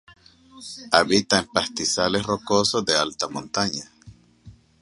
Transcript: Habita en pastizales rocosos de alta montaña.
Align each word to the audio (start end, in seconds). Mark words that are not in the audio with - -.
Habita 0.93 1.37
en 1.37 1.45
pastizales 1.49 2.23
rocosos 2.23 2.83
de 2.83 2.97
alta 2.97 3.27
montaña. 3.27 3.83